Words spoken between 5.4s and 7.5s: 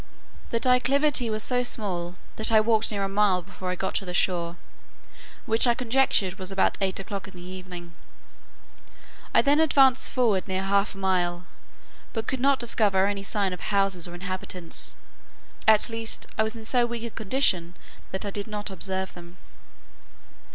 which I conjectured was about eight o'clock in the